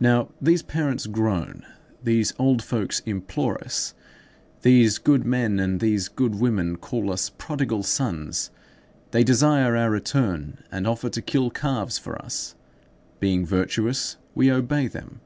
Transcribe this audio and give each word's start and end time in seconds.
Now, 0.00 0.30
these 0.40 0.62
parents 0.62 1.04
groan, 1.04 1.66
these 2.02 2.32
old 2.38 2.62
folks 2.62 3.00
implore 3.00 3.62
us, 3.62 3.92
these 4.62 4.96
good 4.96 5.26
men 5.26 5.60
and 5.60 5.78
these 5.78 6.08
good 6.08 6.36
women 6.36 6.76
call 6.76 7.12
us 7.12 7.28
prodigal 7.28 7.82
sons; 7.82 8.50
they 9.10 9.22
desire 9.22 9.76
our 9.76 9.90
return, 9.90 10.64
and 10.72 10.86
offer 10.86 11.10
to 11.10 11.20
kill 11.20 11.50
calves 11.50 11.98
for 11.98 12.16
us. 12.22 12.54
Being 13.20 13.44
virtuous, 13.44 14.16
we 14.34 14.50
obey 14.50 14.86
them. 14.86 15.20